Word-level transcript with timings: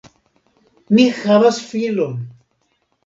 Mi 0.97 1.05
havas 1.19 1.61
filon! 1.75 2.17